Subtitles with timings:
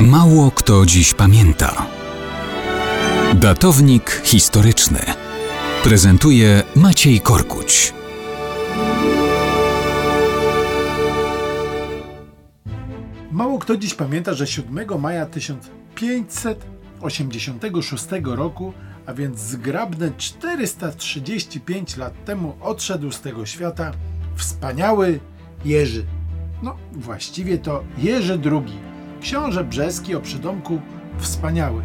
[0.00, 1.86] Mało kto dziś pamięta.
[3.34, 5.00] Datownik historyczny
[5.84, 7.94] prezentuje Maciej Korkuć.
[13.30, 18.72] Mało kto dziś pamięta, że 7 maja 1586 roku,
[19.06, 23.92] a więc zgrabne 435 lat temu odszedł z tego świata
[24.34, 25.20] wspaniały
[25.64, 26.06] Jerzy.
[26.62, 30.80] No, właściwie to Jerzy II, książę brzeski o przydomku
[31.18, 31.82] Wspaniały.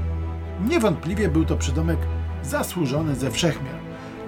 [0.69, 1.99] Niewątpliwie był to przydomek
[2.43, 3.75] zasłużony ze wszechmiar.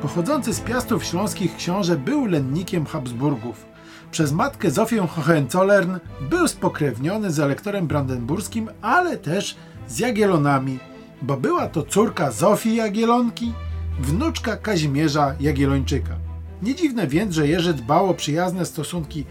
[0.02, 3.66] Pochodzący z Piastów Śląskich książę był lennikiem Habsburgów.
[4.12, 5.98] Przez matkę Zofię Hohenzollern
[6.30, 9.56] był spokrewniony z elektorem brandenburskim, ale też
[9.88, 10.80] z Jagielonami,
[11.22, 13.54] bo była to córka Zofii Jagielonki,
[14.00, 16.16] wnuczka Kazimierza Jagiellończyka.
[16.62, 19.26] Nie dziwne więc, że Jerzy dbał o przyjazne stosunki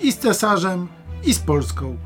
[0.00, 0.88] i z cesarzem,
[1.24, 1.96] i z Polską,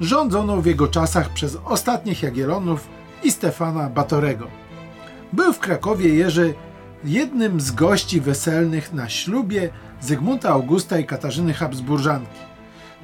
[0.00, 2.88] rządzoną w jego czasach przez ostatnich Jagiellonów
[3.22, 4.46] i Stefana Batorego.
[5.32, 6.54] Był w Krakowie Jerzy
[7.04, 9.70] jednym z gości weselnych na ślubie
[10.00, 12.40] Zygmunta Augusta i Katarzyny Habsburżanki.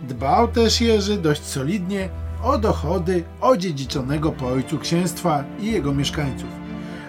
[0.02, 2.08] Dbał też Jerzy dość solidnie
[2.42, 6.48] o dochody odziedziczonego po ojcu księstwa i jego mieszkańców.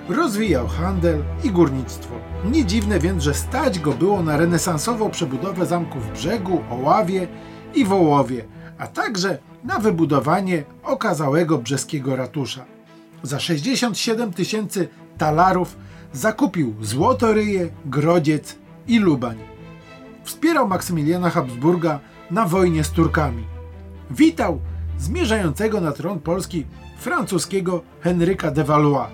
[0.10, 2.16] Rozwijał handel i górnictwo.
[2.52, 7.28] Nie dziwne więc, że stać go było na renesansową przebudowę zamków Brzegu, Oławie
[7.76, 8.45] i Wołowie,
[8.78, 12.66] a także na wybudowanie okazałego brzeskiego ratusza.
[13.23, 15.78] Za 67 tysięcy talarów
[16.14, 18.56] zakupił Złotoryje, Grodziec
[18.88, 19.38] i Lubań.
[20.23, 22.00] Wspierał Maksymiliana Habsburga
[22.32, 23.44] na wojnie z Turkami.
[24.12, 24.59] Witał
[24.98, 26.66] zmierzającego na tron Polski
[26.98, 29.09] francuskiego Henryka de Valois.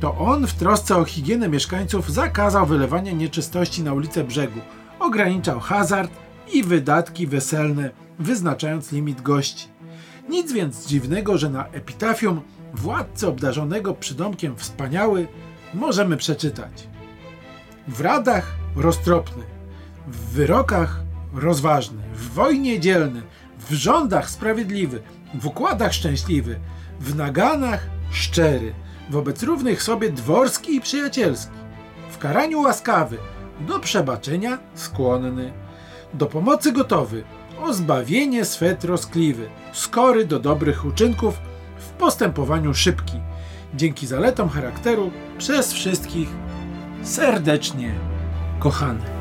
[0.00, 4.60] To on w trosce o higienę mieszkańców zakazał wylewania nieczystości na ulicę brzegu,
[5.00, 6.10] ograniczał hazard
[6.52, 9.68] i wydatki weselne, wyznaczając limit gości.
[10.28, 12.40] Nic więc dziwnego, że na epitafium
[12.74, 15.28] władcy obdarzonego przydomkiem wspaniały
[15.74, 16.88] możemy przeczytać.
[17.88, 19.42] W radach roztropny,
[20.08, 21.00] w wyrokach
[21.34, 23.22] rozważny, w wojnie dzielny,
[23.58, 25.02] w rządach sprawiedliwy,
[25.34, 26.60] w układach szczęśliwy,
[27.00, 28.74] w naganach szczery,
[29.10, 31.52] wobec równych sobie dworski i przyjacielski,
[32.10, 33.16] w karaniu łaskawy,
[33.60, 35.52] do przebaczenia skłonny,
[36.14, 37.24] do pomocy gotowy,
[37.62, 41.40] o zbawienie swe troskliwy, skory do dobrych uczynków,
[41.78, 43.20] w postępowaniu szybki,
[43.74, 46.28] dzięki zaletom charakteru przez wszystkich
[47.02, 47.94] serdecznie
[48.58, 49.20] kochany.